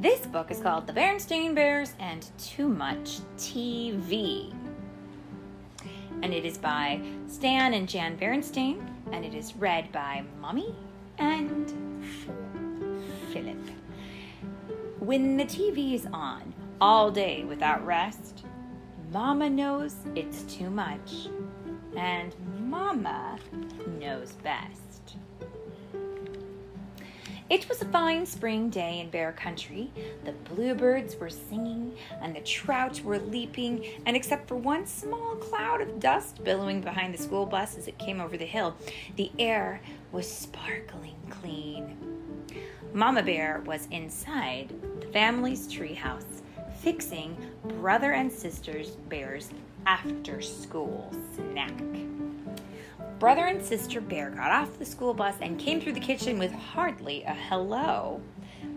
This 0.00 0.26
book 0.26 0.50
is 0.50 0.60
called 0.60 0.86
The 0.86 0.94
Berenstain 0.94 1.54
Bears 1.54 1.92
and 1.98 2.26
Too 2.38 2.68
Much 2.68 3.18
TV. 3.36 4.50
And 6.22 6.32
it 6.32 6.46
is 6.46 6.56
by 6.56 7.02
Stan 7.26 7.74
and 7.74 7.86
Jan 7.86 8.16
Berenstain, 8.16 8.82
and 9.12 9.26
it 9.26 9.34
is 9.34 9.54
read 9.56 9.92
by 9.92 10.24
Mommy 10.40 10.74
and 11.18 11.70
Philip. 13.30 13.58
When 15.00 15.36
the 15.36 15.44
TV 15.44 15.92
is 15.92 16.06
on 16.14 16.54
all 16.80 17.10
day 17.10 17.44
without 17.44 17.84
rest, 17.84 18.46
Mama 19.12 19.50
knows 19.50 19.96
it's 20.14 20.44
too 20.44 20.70
much, 20.70 21.28
and 21.94 22.34
Mama 22.58 23.38
knows 23.98 24.32
best. 24.42 24.89
It 27.50 27.68
was 27.68 27.82
a 27.82 27.86
fine 27.86 28.26
spring 28.26 28.70
day 28.70 29.00
in 29.00 29.10
Bear 29.10 29.32
Country. 29.32 29.90
The 30.24 30.30
bluebirds 30.30 31.16
were 31.16 31.28
singing 31.28 31.96
and 32.22 32.32
the 32.32 32.40
trout 32.42 33.00
were 33.02 33.18
leaping, 33.18 33.84
and 34.06 34.16
except 34.16 34.46
for 34.46 34.54
one 34.54 34.86
small 34.86 35.34
cloud 35.34 35.80
of 35.80 35.98
dust 35.98 36.44
billowing 36.44 36.80
behind 36.80 37.12
the 37.12 37.20
school 37.20 37.46
bus 37.46 37.76
as 37.76 37.88
it 37.88 37.98
came 37.98 38.20
over 38.20 38.36
the 38.36 38.44
hill, 38.44 38.76
the 39.16 39.32
air 39.36 39.80
was 40.12 40.30
sparkling 40.30 41.16
clean. 41.28 41.96
Mama 42.94 43.24
Bear 43.24 43.64
was 43.66 43.88
inside 43.90 44.72
the 45.00 45.08
family's 45.08 45.66
treehouse, 45.66 46.42
fixing 46.78 47.36
brother 47.64 48.12
and 48.12 48.30
sister's 48.30 48.90
bear's 48.90 49.50
after 49.86 50.40
school 50.40 51.12
snack. 51.34 51.74
Brother 53.20 53.44
and 53.44 53.62
sister 53.62 54.00
Bear 54.00 54.30
got 54.30 54.50
off 54.50 54.78
the 54.78 54.86
school 54.86 55.12
bus 55.12 55.34
and 55.42 55.58
came 55.58 55.78
through 55.78 55.92
the 55.92 56.00
kitchen 56.00 56.38
with 56.38 56.52
hardly 56.52 57.22
a 57.24 57.34
hello. 57.34 58.22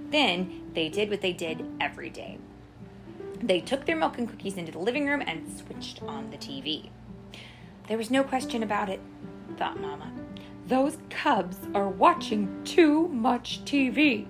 Then 0.10 0.64
they 0.74 0.90
did 0.90 1.10
what 1.10 1.22
they 1.22 1.32
did 1.32 1.66
every 1.80 2.10
day. 2.10 2.40
They 3.42 3.62
took 3.62 3.86
their 3.86 3.96
milk 3.96 4.18
and 4.18 4.28
cookies 4.30 4.58
into 4.58 4.74
the 4.74 4.80
living 4.80 5.08
room 5.08 5.24
and 5.26 5.50
switched 5.58 6.04
on 6.04 6.30
the 6.30 6.36
TV. 6.36 6.90
There 7.88 7.98
was 7.98 8.12
no 8.12 8.22
question 8.22 8.64
about 8.64 8.90
it, 8.90 9.00
thought 9.56 9.80
Mama. 9.80 10.12
Those 10.68 10.98
cubs 11.10 11.60
are 11.74 11.88
watching 11.88 12.66
too 12.66 13.08
much 13.08 13.64
TV. 13.64 14.28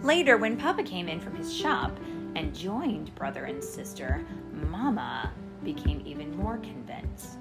Later, 0.00 0.38
when 0.38 0.56
Papa 0.56 0.82
came 0.82 1.08
in 1.08 1.20
from 1.20 1.36
his 1.36 1.56
shop 1.56 1.96
and 2.34 2.52
joined 2.52 3.14
brother 3.14 3.44
and 3.44 3.62
sister, 3.62 4.26
Mama 4.52 5.32
became 5.62 6.02
even 6.04 6.36
more 6.36 6.58
convinced. 6.58 7.39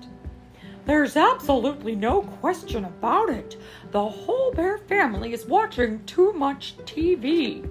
There's 0.89 1.15
absolutely 1.15 1.93
no 1.93 2.23
question 2.23 2.83
about 2.83 3.29
it. 3.29 3.57
The 3.91 4.09
whole 4.09 4.51
bear 4.51 4.79
family 4.79 5.33
is 5.33 5.45
watching 5.45 6.03
too 6.05 6.33
much 6.33 6.77
TV. 6.77 7.69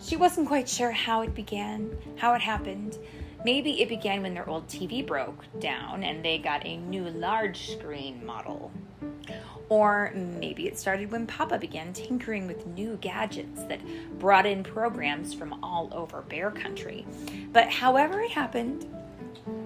She 0.00 0.14
wasn't 0.14 0.46
quite 0.46 0.68
sure 0.68 0.92
how 0.92 1.22
it 1.22 1.34
began, 1.34 1.90
how 2.14 2.34
it 2.34 2.40
happened. 2.40 2.98
Maybe 3.44 3.82
it 3.82 3.88
began 3.88 4.22
when 4.22 4.32
their 4.32 4.48
old 4.48 4.68
TV 4.68 5.04
broke 5.04 5.44
down 5.58 6.04
and 6.04 6.24
they 6.24 6.38
got 6.38 6.64
a 6.64 6.76
new 6.76 7.10
large 7.10 7.72
screen 7.72 8.24
model. 8.24 8.70
Or 9.68 10.12
maybe 10.14 10.68
it 10.68 10.78
started 10.78 11.10
when 11.10 11.26
Papa 11.26 11.58
began 11.58 11.92
tinkering 11.92 12.46
with 12.46 12.64
new 12.64 12.96
gadgets 13.00 13.64
that 13.64 13.80
brought 14.20 14.46
in 14.46 14.62
programs 14.62 15.34
from 15.34 15.64
all 15.64 15.88
over 15.92 16.22
Bear 16.22 16.52
Country. 16.52 17.04
But 17.52 17.70
however 17.70 18.20
it 18.20 18.30
happened, 18.30 18.86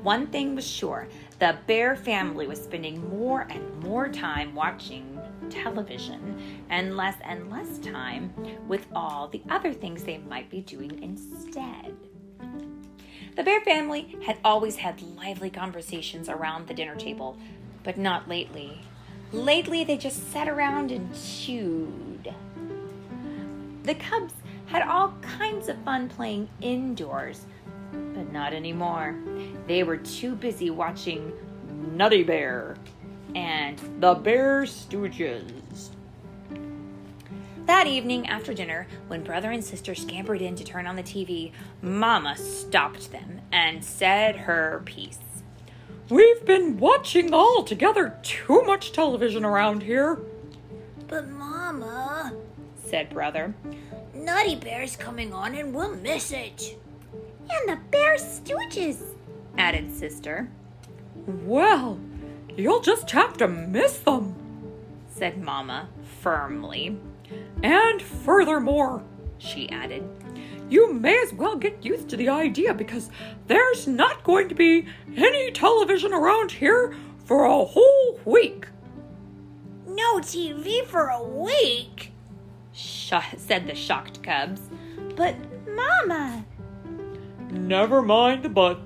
one 0.03 0.27
thing 0.29 0.55
was 0.55 0.67
sure 0.67 1.09
the 1.39 1.57
Bear 1.67 1.97
family 1.97 2.47
was 2.47 2.63
spending 2.63 3.09
more 3.11 3.47
and 3.51 3.83
more 3.83 4.09
time 4.09 4.55
watching 4.55 5.21
television 5.51 6.65
and 6.69 6.97
less 6.97 7.17
and 7.23 7.51
less 7.51 7.79
time 7.79 8.33
with 8.67 8.87
all 8.95 9.29
the 9.29 9.43
other 9.49 9.73
things 9.73 10.05
they 10.05 10.19
might 10.19 10.51
be 10.51 10.61
doing 10.61 11.03
instead. 11.03 11.97
The 13.37 13.45
Bear 13.45 13.61
family 13.61 14.17
had 14.25 14.39
always 14.45 14.77
had 14.77 15.01
lively 15.17 15.51
conversations 15.51 16.29
around 16.29 16.67
the 16.67 16.75
dinner 16.75 16.97
table, 16.97 17.39
but 17.85 17.97
not 17.97 18.29
lately. 18.29 18.81
Lately, 19.33 19.85
they 19.85 19.97
just 19.97 20.33
sat 20.33 20.49
around 20.49 20.91
and 20.91 21.15
chewed. 21.15 22.35
The 23.85 23.95
cubs 23.95 24.35
had 24.67 24.83
all 24.83 25.15
kinds 25.23 25.69
of 25.69 25.79
fun 25.85 26.09
playing 26.09 26.49
indoors, 26.61 27.47
but 27.93 28.33
not 28.33 28.53
anymore. 28.53 29.17
They 29.67 29.83
were 29.83 29.97
too 29.97 30.35
busy 30.35 30.71
watching 30.71 31.33
Nutty 31.93 32.23
Bear 32.23 32.77
and 33.35 33.79
the 34.01 34.15
Bear 34.15 34.63
Stooges. 34.63 35.91
That 37.67 37.87
evening 37.87 38.27
after 38.29 38.55
dinner, 38.55 38.87
when 39.09 39.23
brother 39.23 39.51
and 39.51 39.63
sister 39.63 39.95
scampered 39.95 40.41
in 40.41 40.57
to 40.57 40.65
turn 40.65 40.87
on 40.87 40.97
the 40.97 41.03
TV, 41.03 41.53
Mama 41.83 42.35
stopped 42.37 43.13
them 43.13 43.43
and 43.53 43.85
said 43.85 44.37
her 44.37 44.81
piece. 44.87 45.19
We've 46.09 46.43
been 46.47 46.79
watching 46.79 47.35
all 47.35 47.65
together 47.65 48.17
too 48.23 48.63
much 48.63 48.93
television 48.93 49.45
around 49.45 49.83
here. 49.83 50.19
But, 51.07 51.29
Mama, 51.29 52.33
said 52.83 53.11
brother, 53.11 53.55
Nutty 54.15 54.57
Bear's 54.57 54.97
coming 54.97 55.35
on 55.35 55.55
and 55.55 55.75
we'll 55.75 55.95
miss 55.95 56.33
it. 56.33 56.79
And 57.51 57.69
the 57.69 57.81
Bear 57.91 58.17
Stooges, 58.17 59.03
added 59.57 59.91
sister. 59.91 60.49
Well, 61.27 61.99
you'll 62.57 62.81
just 62.81 63.11
have 63.11 63.37
to 63.39 63.49
miss 63.49 63.99
them, 63.99 64.35
said 65.09 65.43
Mamma 65.43 65.89
firmly. 66.21 66.99
And 67.63 68.01
furthermore, 68.01 69.03
she 69.39 69.69
added, 69.71 70.09
you 70.69 70.93
may 70.93 71.19
as 71.23 71.33
well 71.33 71.57
get 71.57 71.85
used 71.85 72.09
to 72.11 72.17
the 72.17 72.29
idea 72.29 72.75
because 72.75 73.11
there's 73.47 73.87
not 73.87 74.23
going 74.23 74.49
to 74.49 74.55
be 74.55 74.87
any 75.17 75.51
television 75.51 76.13
around 76.13 76.53
here 76.53 76.95
for 77.25 77.45
a 77.45 77.65
whole 77.65 78.21
week. 78.25 78.67
No 79.87 80.19
TV 80.19 80.85
for 80.85 81.09
a 81.09 81.23
week? 81.23 82.13
Said 82.73 83.67
the 83.67 83.75
shocked 83.75 84.23
cubs. 84.23 84.61
But, 85.17 85.35
Mama. 85.75 86.45
Never 87.51 88.03
mind 88.03 88.43
the 88.43 88.49
buts, 88.51 88.83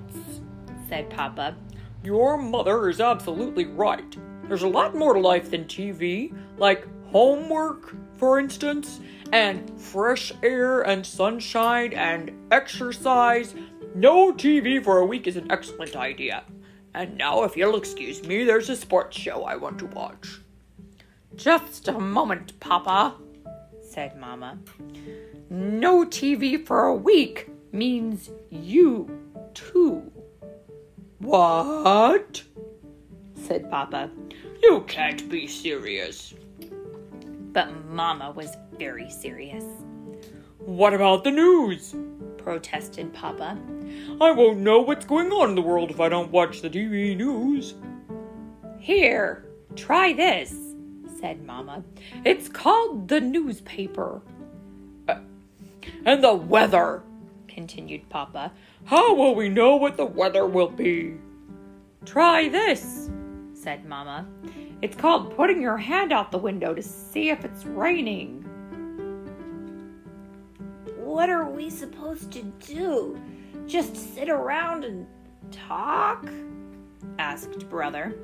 said 0.87 1.09
Papa. 1.09 1.55
Your 2.03 2.37
mother 2.37 2.89
is 2.89 3.01
absolutely 3.01 3.65
right. 3.65 4.17
There's 4.47 4.63
a 4.63 4.67
lot 4.67 4.95
more 4.95 5.13
to 5.13 5.19
life 5.19 5.51
than 5.51 5.65
TV, 5.65 6.33
like 6.57 6.87
homework, 7.07 7.93
for 8.17 8.39
instance, 8.39 9.01
and 9.33 9.69
fresh 9.79 10.31
air 10.43 10.81
and 10.81 11.05
sunshine 11.05 11.93
and 11.93 12.31
exercise. 12.51 13.53
No 13.95 14.31
TV 14.31 14.81
for 14.81 14.99
a 14.99 15.05
week 15.05 15.27
is 15.27 15.35
an 15.35 15.51
excellent 15.51 15.95
idea. 15.95 16.43
And 16.93 17.17
now, 17.17 17.43
if 17.43 17.57
you'll 17.57 17.75
excuse 17.75 18.23
me, 18.23 18.43
there's 18.43 18.69
a 18.69 18.75
sports 18.75 19.17
show 19.17 19.43
I 19.43 19.55
want 19.55 19.79
to 19.79 19.87
watch. 19.87 20.39
Just 21.35 21.87
a 21.87 21.99
moment, 21.99 22.59
Papa, 22.59 23.15
said 23.81 24.17
Mamma. 24.17 24.57
No 25.49 26.05
TV 26.05 26.63
for 26.63 26.85
a 26.85 26.95
week 26.95 27.49
means 27.73 28.29
you 28.49 29.09
too. 29.53 30.11
What? 31.19 32.43
said 33.35 33.69
Papa. 33.69 34.09
You 34.61 34.81
can't 34.87 35.29
be 35.29 35.47
serious. 35.47 36.33
But 37.51 37.85
Mama 37.87 38.31
was 38.31 38.55
very 38.77 39.09
serious. 39.09 39.65
What 40.59 40.93
about 40.93 41.23
the 41.23 41.31
news? 41.31 41.95
protested 42.37 43.13
Papa. 43.13 43.57
I 44.19 44.31
won't 44.31 44.59
know 44.59 44.81
what's 44.81 45.05
going 45.05 45.31
on 45.31 45.49
in 45.49 45.55
the 45.55 45.61
world 45.61 45.91
if 45.91 45.99
I 46.01 46.09
don't 46.09 46.31
watch 46.31 46.61
the 46.61 46.69
TV 46.69 47.15
news. 47.15 47.73
Here, 48.79 49.45
try 49.77 50.11
this, 50.11 50.53
said 51.19 51.45
Mamma. 51.45 51.83
It's 52.25 52.49
called 52.49 53.07
the 53.07 53.21
newspaper. 53.21 54.21
Uh, 55.07 55.19
and 56.05 56.21
the 56.21 56.33
weather, 56.33 57.01
continued 57.53 58.09
Papa. 58.09 58.51
How 58.85 59.13
will 59.15 59.35
we 59.35 59.47
know 59.47 59.75
what 59.75 59.95
the 59.95 60.05
weather 60.05 60.45
will 60.45 60.69
be? 60.69 61.15
Try 62.05 62.49
this, 62.49 63.09
said 63.53 63.85
Mamma. 63.85 64.27
It's 64.81 64.97
called 64.97 65.35
putting 65.35 65.61
your 65.61 65.77
hand 65.77 66.11
out 66.11 66.31
the 66.31 66.37
window 66.37 66.73
to 66.73 66.81
see 66.81 67.29
if 67.29 67.45
it's 67.45 67.65
raining. 67.65 68.41
What 70.97 71.29
are 71.29 71.49
we 71.49 71.69
supposed 71.69 72.31
to 72.31 72.43
do? 72.65 73.21
Just 73.67 74.15
sit 74.15 74.29
around 74.29 74.83
and 74.83 75.05
talk? 75.51 76.29
asked 77.19 77.69
Brother. 77.69 78.15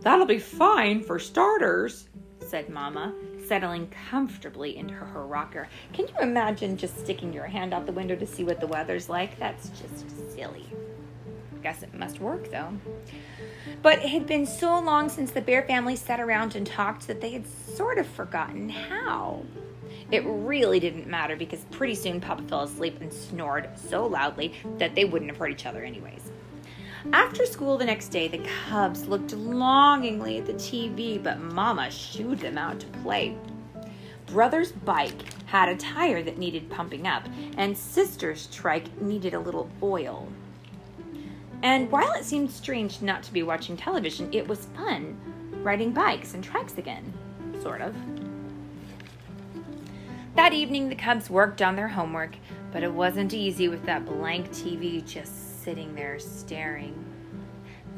That'll 0.00 0.26
be 0.26 0.38
fine 0.38 1.02
for 1.02 1.18
starters, 1.18 2.08
said 2.38 2.68
Mamma, 2.68 3.14
settling 3.46 3.92
comfortably 4.10 4.76
into 4.76 4.94
her 4.94 5.26
rocker. 5.26 5.68
Can 5.92 6.06
you 6.08 6.14
imagine 6.20 6.76
just 6.76 6.98
sticking 6.98 7.32
your 7.32 7.46
hand 7.46 7.72
out 7.72 7.86
the 7.86 7.92
window 7.92 8.16
to 8.16 8.26
see 8.26 8.44
what 8.44 8.60
the 8.60 8.66
weather's 8.66 9.08
like? 9.08 9.38
That's 9.38 9.68
just 9.70 10.34
silly. 10.34 10.66
Guess 11.62 11.82
it 11.82 11.94
must 11.94 12.20
work 12.20 12.50
though. 12.50 12.72
But 13.82 13.98
it 13.98 14.10
had 14.10 14.26
been 14.26 14.46
so 14.46 14.78
long 14.80 15.08
since 15.08 15.30
the 15.30 15.40
bear 15.40 15.62
family 15.62 15.96
sat 15.96 16.20
around 16.20 16.54
and 16.54 16.66
talked 16.66 17.06
that 17.06 17.20
they 17.20 17.30
had 17.30 17.46
sort 17.46 17.98
of 17.98 18.06
forgotten 18.06 18.68
how. 18.68 19.42
It 20.10 20.22
really 20.24 20.78
didn't 20.78 21.08
matter 21.08 21.34
because 21.34 21.64
pretty 21.72 21.96
soon 21.96 22.20
Papa 22.20 22.42
fell 22.42 22.62
asleep 22.62 23.00
and 23.00 23.12
snored 23.12 23.68
so 23.76 24.06
loudly 24.06 24.54
that 24.78 24.94
they 24.94 25.04
wouldn't 25.04 25.30
have 25.30 25.38
heard 25.38 25.50
each 25.50 25.66
other 25.66 25.82
anyways. 25.82 26.30
After 27.12 27.46
school 27.46 27.78
the 27.78 27.84
next 27.84 28.08
day, 28.08 28.28
the 28.28 28.46
cubs 28.68 29.06
looked 29.06 29.32
longingly 29.32 30.38
at 30.38 30.46
the 30.46 30.54
TV, 30.54 31.22
but 31.22 31.40
Mama 31.40 31.90
shooed 31.90 32.38
them 32.40 32.58
out 32.58 32.80
to 32.80 32.86
play. 33.02 33.36
Brother's 34.26 34.72
bike 34.72 35.22
had 35.46 35.68
a 35.68 35.76
tire 35.76 36.22
that 36.22 36.38
needed 36.38 36.68
pumping 36.68 37.06
up, 37.06 37.24
and 37.56 37.76
sister's 37.76 38.48
trike 38.48 39.00
needed 39.00 39.34
a 39.34 39.40
little 39.40 39.70
oil. 39.82 40.28
And 41.62 41.90
while 41.90 42.12
it 42.12 42.24
seemed 42.24 42.50
strange 42.50 43.02
not 43.02 43.22
to 43.24 43.32
be 43.32 43.42
watching 43.42 43.76
television, 43.76 44.28
it 44.32 44.46
was 44.46 44.66
fun 44.76 45.16
riding 45.62 45.90
bikes 45.90 46.34
and 46.34 46.46
trikes 46.46 46.78
again. 46.78 47.12
Sort 47.60 47.80
of. 47.80 47.94
That 50.36 50.52
evening, 50.52 50.90
the 50.90 50.94
Cubs 50.94 51.30
worked 51.30 51.62
on 51.62 51.76
their 51.76 51.88
homework, 51.88 52.36
but 52.70 52.82
it 52.82 52.92
wasn't 52.92 53.32
easy 53.32 53.68
with 53.68 53.86
that 53.86 54.04
blank 54.04 54.50
TV 54.50 55.02
just 55.04 55.64
sitting 55.64 55.94
there 55.94 56.18
staring. 56.18 56.94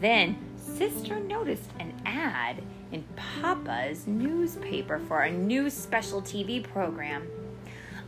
Then, 0.00 0.38
Sister 0.56 1.18
noticed 1.18 1.68
an 1.80 1.92
ad 2.06 2.62
in 2.92 3.02
Papa's 3.16 4.06
newspaper 4.06 5.00
for 5.00 5.22
a 5.22 5.32
new 5.32 5.68
special 5.68 6.22
TV 6.22 6.62
program. 6.62 7.26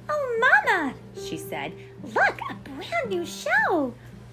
Oh, 0.09 0.62
Mama, 0.65 0.94
she 1.21 1.37
said, 1.37 1.73
look, 2.15 2.38
a 2.49 2.55
brand 2.55 3.11
new 3.11 3.27
show. 3.27 3.93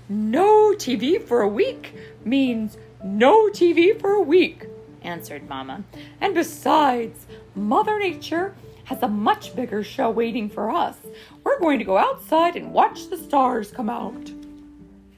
No 0.10 0.74
TV 0.74 1.20
for 1.20 1.42
a 1.42 1.50
week 1.50 1.96
means 2.24 2.78
no 3.04 3.48
TV 3.50 4.00
for 4.00 4.12
a 4.12 4.22
week, 4.22 4.68
answered 5.02 5.50
Mama. 5.50 5.84
And 6.22 6.36
besides, 6.36 7.26
Mother 7.56 7.98
Nature 7.98 8.54
has 8.88 9.04
a 9.04 9.08
much 9.08 9.54
bigger 9.54 9.84
show 9.84 10.10
waiting 10.10 10.50
for 10.50 10.72
us. 10.72 10.96
We're 11.44 11.60
going 11.60 11.78
to 11.78 11.84
go 11.84 11.98
outside 11.98 12.56
and 12.56 12.72
watch 12.72 13.10
the 13.10 13.18
stars 13.18 13.70
come 13.70 13.90
out. 13.90 14.32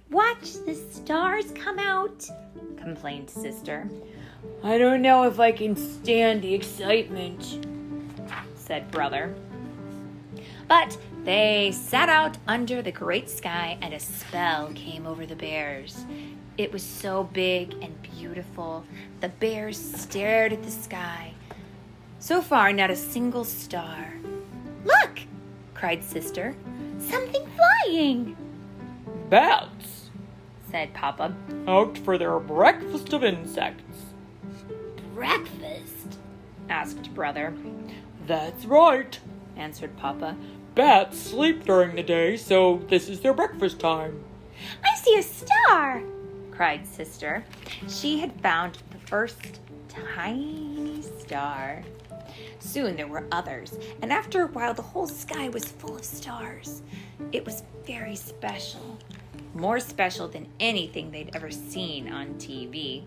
Watch 0.10 0.54
the 0.66 0.74
stars 0.74 1.52
come 1.52 1.78
out, 1.78 2.28
complained 2.78 3.30
Sister. 3.30 3.88
I 4.64 4.80
don't 4.80 5.04
know 5.04 5.22
if 5.26 5.40
I 5.40 5.52
can 5.52 5.76
stand 5.76 6.42
the 6.42 6.56
excitement, 6.56 7.68
said 8.56 8.90
Brother. 8.90 9.36
But 10.68 10.98
they 11.24 11.72
sat 11.72 12.10
out 12.10 12.40
under 12.48 12.82
the 12.82 12.92
great 12.92 13.30
sky, 13.30 13.78
and 13.84 13.94
a 13.94 14.00
spell 14.00 14.72
came 14.74 15.06
over 15.06 15.28
the 15.28 15.36
bears. 15.36 16.06
It 16.58 16.74
was 16.74 16.82
so 16.82 17.26
big 17.26 17.76
and 17.84 18.02
beautiful. 18.02 18.84
The 19.22 19.30
bears 19.30 19.78
stared 19.78 20.54
at 20.54 20.64
the 20.64 20.72
sky. 20.72 21.36
So 22.20 22.42
far, 22.42 22.74
not 22.74 22.92
a 22.92 22.96
single 22.96 23.46
star. 23.46 24.14
Look, 24.84 25.22
cried 25.74 26.04
Sister. 26.04 26.54
Something 27.00 27.48
flying. 27.56 28.36
Bats, 29.30 30.10
said 30.70 30.94
Papa. 30.94 31.34
Out 31.68 31.98
for 31.98 32.18
their 32.18 32.38
breakfast 32.40 33.14
of 33.14 33.24
insects. 33.24 34.04
Breakfast? 35.16 36.18
asked 36.70 37.14
Brother. 37.14 37.54
That's 38.28 38.66
right, 38.66 39.18
answered 39.56 39.96
Papa. 39.98 40.36
Bats 40.76 41.18
sleep 41.18 41.64
during 41.64 41.96
the 41.96 42.04
day, 42.04 42.36
so 42.38 42.82
this 42.90 43.10
is 43.10 43.22
their 43.22 43.34
breakfast 43.34 43.80
time. 43.80 44.24
I 44.84 44.96
see 44.98 45.18
a 45.18 45.24
star, 45.24 46.02
cried 46.52 46.86
Sister. 46.86 47.46
She 47.88 48.20
had 48.20 48.40
found 48.42 48.78
the 48.92 49.00
first 49.08 49.62
tiny 49.88 51.02
star. 51.02 51.82
Soon 52.60 52.96
there 52.96 53.08
were 53.08 53.26
others, 53.32 53.78
and 54.02 54.12
after 54.12 54.44
a 54.44 54.48
while 54.48 54.74
the 54.74 54.82
whole 54.82 55.08
sky 55.08 55.50
was 55.50 55.66
full 55.66 55.96
of 55.96 56.04
stars. 56.04 56.82
It 57.32 57.46
was 57.46 57.64
very 57.86 58.16
special. 58.16 58.98
More 59.54 59.80
special 59.80 60.28
than 60.28 60.48
anything 60.60 61.12
they'd 61.12 61.36
ever 61.36 61.52
seen 61.52 62.12
on 62.12 62.36
TV. 62.36 63.04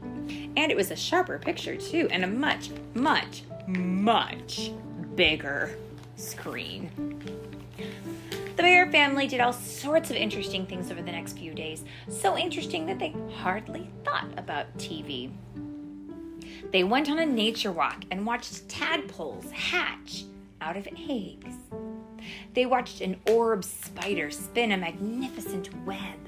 And 0.56 0.70
it 0.70 0.76
was 0.76 0.90
a 0.90 0.96
sharper 0.96 1.38
picture, 1.38 1.76
too, 1.76 2.08
and 2.10 2.24
a 2.24 2.26
much, 2.26 2.70
much, 2.94 3.44
much 3.66 4.72
bigger 5.14 5.76
screen. 6.16 6.90
The 8.56 8.62
Bear 8.62 8.90
family 8.90 9.26
did 9.26 9.40
all 9.40 9.52
sorts 9.52 10.10
of 10.10 10.16
interesting 10.16 10.66
things 10.66 10.90
over 10.90 11.00
the 11.00 11.10
next 11.10 11.38
few 11.38 11.54
days, 11.54 11.84
so 12.08 12.36
interesting 12.36 12.86
that 12.86 12.98
they 12.98 13.14
hardly 13.36 13.88
thought 14.04 14.28
about 14.36 14.76
TV. 14.78 15.30
They 16.72 16.84
went 16.84 17.10
on 17.10 17.18
a 17.18 17.26
nature 17.26 17.70
walk 17.70 18.04
and 18.10 18.24
watched 18.24 18.66
tadpoles 18.66 19.50
hatch 19.50 20.24
out 20.62 20.78
of 20.78 20.88
eggs. 20.96 21.54
They 22.54 22.64
watched 22.64 23.02
an 23.02 23.20
orb 23.28 23.62
spider 23.62 24.30
spin 24.30 24.72
a 24.72 24.78
magnificent 24.78 25.68
web. 25.84 26.18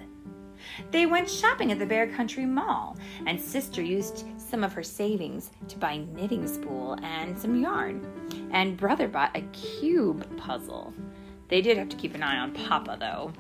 They 0.91 1.07
went 1.07 1.31
shopping 1.31 1.73
at 1.73 1.79
the 1.79 1.87
Bear 1.87 2.07
Country 2.09 2.45
Mall, 2.45 2.99
and 3.27 3.41
Sister 3.41 3.81
used 3.81 4.27
some 4.37 4.63
of 4.63 4.75
her 4.75 4.83
savings 4.83 5.51
to 5.69 5.79
buy 5.79 6.05
knitting 6.13 6.47
spool 6.47 6.99
and 7.03 7.39
some 7.39 7.63
yarn. 7.63 8.07
And 8.53 8.77
Brother 8.77 9.09
bought 9.09 9.35
a 9.35 9.43
cube 9.53 10.27
puzzle. 10.37 10.93
They 11.49 11.63
did 11.63 11.79
have 11.79 11.89
to 11.89 11.97
keep 11.97 12.15
an 12.15 12.23
eye 12.23 12.39
on 12.39 12.53
Papa, 12.53 12.99
though. 13.01 13.33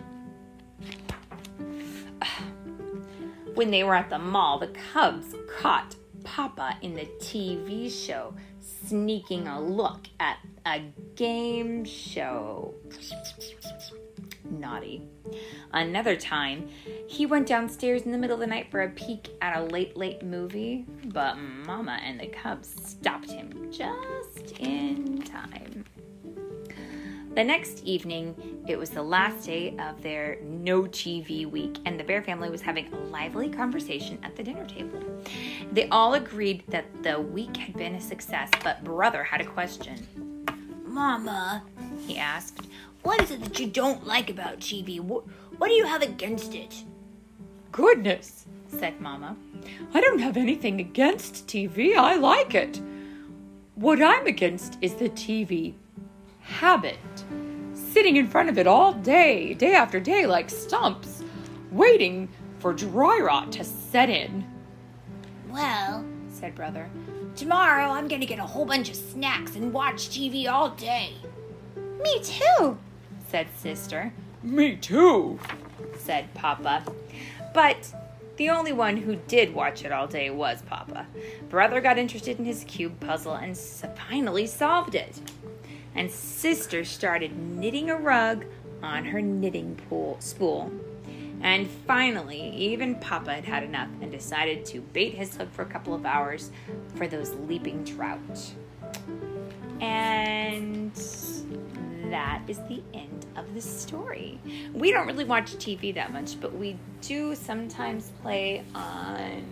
When 3.54 3.70
they 3.70 3.84
were 3.84 3.94
at 3.94 4.10
the 4.10 4.18
mall, 4.18 4.58
the 4.58 4.72
Cubs 4.92 5.36
caught 5.60 5.94
Papa 6.24 6.76
in 6.82 6.94
the 6.94 7.06
TV 7.18 7.90
show, 7.90 8.34
sneaking 8.60 9.46
a 9.46 9.60
look 9.60 10.06
at 10.18 10.38
a 10.66 10.82
game 11.14 11.84
show. 11.84 12.74
Naughty. 14.44 15.02
Another 15.72 16.16
time, 16.16 16.68
he 17.06 17.26
went 17.26 17.46
downstairs 17.46 18.02
in 18.02 18.12
the 18.12 18.18
middle 18.18 18.34
of 18.34 18.40
the 18.40 18.46
night 18.46 18.70
for 18.70 18.82
a 18.82 18.88
peek 18.90 19.30
at 19.40 19.56
a 19.56 19.62
late, 19.62 19.96
late 19.96 20.22
movie, 20.22 20.84
but 21.06 21.36
Mama 21.36 21.98
and 22.02 22.20
the 22.20 22.26
Cubs 22.26 22.74
stopped 22.90 23.30
him 23.30 23.70
just 23.70 24.58
in 24.58 25.22
time. 25.22 25.84
The 27.34 27.42
next 27.42 27.82
evening, 27.82 28.62
it 28.68 28.78
was 28.78 28.90
the 28.90 29.02
last 29.02 29.46
day 29.46 29.76
of 29.80 30.00
their 30.02 30.38
no 30.42 30.82
TV 30.82 31.50
week, 31.50 31.78
and 31.84 31.98
the 31.98 32.04
Bear 32.04 32.22
family 32.22 32.48
was 32.48 32.62
having 32.62 32.92
a 32.92 32.96
lively 32.96 33.48
conversation 33.48 34.20
at 34.22 34.36
the 34.36 34.44
dinner 34.44 34.64
table. 34.64 35.02
They 35.72 35.88
all 35.88 36.14
agreed 36.14 36.62
that 36.68 36.84
the 37.02 37.20
week 37.20 37.56
had 37.56 37.74
been 37.74 37.96
a 37.96 38.00
success, 38.00 38.50
but 38.62 38.84
Brother 38.84 39.24
had 39.24 39.40
a 39.40 39.44
question. 39.44 40.06
Mama, 40.84 41.64
he 42.06 42.18
asked, 42.18 42.68
what 43.02 43.20
is 43.20 43.32
it 43.32 43.42
that 43.42 43.58
you 43.58 43.66
don't 43.66 44.06
like 44.06 44.30
about 44.30 44.60
TV? 44.60 45.00
What, 45.00 45.24
what 45.58 45.66
do 45.66 45.74
you 45.74 45.86
have 45.86 46.02
against 46.02 46.54
it? 46.54 46.84
Goodness, 47.72 48.46
said 48.68 49.00
Mama. 49.00 49.36
I 49.92 50.00
don't 50.00 50.20
have 50.20 50.36
anything 50.36 50.78
against 50.78 51.48
TV. 51.48 51.96
I 51.96 52.14
like 52.14 52.54
it. 52.54 52.80
What 53.74 54.00
I'm 54.00 54.28
against 54.28 54.78
is 54.80 54.94
the 54.94 55.08
TV 55.08 55.74
habit. 56.44 56.98
Sitting 57.94 58.16
in 58.16 58.26
front 58.26 58.48
of 58.48 58.58
it 58.58 58.66
all 58.66 58.92
day, 58.92 59.54
day 59.54 59.72
after 59.72 60.00
day, 60.00 60.26
like 60.26 60.50
stumps, 60.50 61.22
waiting 61.70 62.28
for 62.58 62.72
dry 62.72 63.20
rot 63.20 63.52
to 63.52 63.62
set 63.62 64.10
in. 64.10 64.44
Well, 65.48 66.04
said 66.28 66.56
Brother, 66.56 66.90
tomorrow 67.36 67.88
I'm 67.90 68.08
going 68.08 68.20
to 68.20 68.26
get 68.26 68.40
a 68.40 68.46
whole 68.46 68.64
bunch 68.64 68.88
of 68.88 68.96
snacks 68.96 69.54
and 69.54 69.72
watch 69.72 70.08
TV 70.08 70.48
all 70.48 70.70
day. 70.70 71.12
Me 72.02 72.20
too, 72.20 72.76
said 73.28 73.46
Sister. 73.56 74.12
Me 74.42 74.74
too, 74.74 75.38
said 75.96 76.34
Papa. 76.34 76.84
But 77.54 77.94
the 78.38 78.50
only 78.50 78.72
one 78.72 78.96
who 78.96 79.14
did 79.14 79.54
watch 79.54 79.84
it 79.84 79.92
all 79.92 80.08
day 80.08 80.30
was 80.30 80.62
Papa. 80.62 81.06
Brother 81.48 81.80
got 81.80 81.98
interested 81.98 82.40
in 82.40 82.44
his 82.44 82.64
cube 82.64 82.98
puzzle 82.98 83.34
and 83.34 83.56
finally 83.56 84.48
solved 84.48 84.96
it 84.96 85.20
and 85.94 86.10
sister 86.10 86.84
started 86.84 87.36
knitting 87.36 87.90
a 87.90 87.96
rug 87.96 88.44
on 88.82 89.04
her 89.04 89.22
knitting 89.22 89.80
pool, 89.88 90.16
spool. 90.20 90.70
And 91.40 91.68
finally, 91.68 92.50
even 92.56 92.94
Papa 92.96 93.34
had 93.34 93.44
had 93.44 93.62
enough 93.64 93.90
and 94.00 94.10
decided 94.10 94.64
to 94.66 94.80
bait 94.80 95.14
his 95.14 95.36
hook 95.36 95.52
for 95.52 95.62
a 95.62 95.66
couple 95.66 95.94
of 95.94 96.06
hours 96.06 96.50
for 96.94 97.06
those 97.06 97.34
leaping 97.34 97.84
trout. 97.84 98.20
And 99.80 100.94
that 102.10 102.42
is 102.48 102.58
the 102.68 102.82
end 102.94 103.26
of 103.36 103.52
the 103.54 103.60
story. 103.60 104.38
We 104.72 104.90
don't 104.90 105.06
really 105.06 105.24
watch 105.24 105.56
TV 105.56 105.94
that 105.94 106.12
much, 106.12 106.40
but 106.40 106.54
we 106.54 106.76
do 107.02 107.34
sometimes 107.34 108.10
play 108.22 108.64
on 108.74 109.44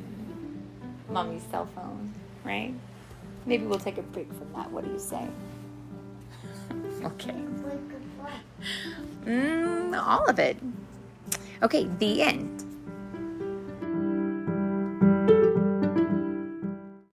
mommy's 1.10 1.42
cell 1.50 1.68
phone, 1.74 2.12
right? 2.44 2.72
Maybe 3.44 3.66
we'll 3.66 3.78
take 3.78 3.98
a 3.98 4.02
break 4.02 4.32
from 4.32 4.52
that. 4.54 4.70
What 4.70 4.84
do 4.84 4.90
you 4.90 4.98
say? 4.98 5.28
Okay. 7.04 7.34
Mm, 9.24 10.00
all 10.00 10.24
of 10.26 10.38
it. 10.38 10.56
Okay, 11.62 11.88
the 11.98 12.22
end. 12.22 12.71